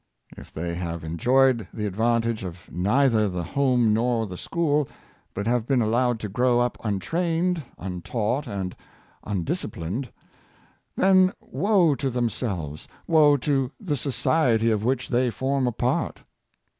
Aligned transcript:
If 0.35 0.51
they 0.51 0.73
have 0.73 1.03
enjoyed 1.03 1.67
the 1.71 1.85
advantage 1.85 2.43
of 2.43 2.71
neither 2.71 3.29
the 3.29 3.43
home 3.43 3.93
nor 3.93 4.25
the 4.25 4.35
school, 4.35 4.89
but 5.35 5.45
have 5.45 5.67
been 5.67 5.79
allowed 5.79 6.19
to 6.21 6.27
grow 6.27 6.59
up 6.59 6.75
untrained, 6.83 7.61
untaught, 7.77 8.47
and 8.47 8.75
undisciplined, 9.23 10.11
then 10.95 11.33
woe 11.39 11.93
to 11.93 12.09
themselves— 12.09 12.87
woe 13.07 13.37
to 13.45 13.71
the 13.79 13.95
society 13.95 14.71
of 14.71 14.83
which 14.83 15.09
they 15.09 15.29
form 15.29 15.67
a 15.67 15.71
part. 15.71 16.23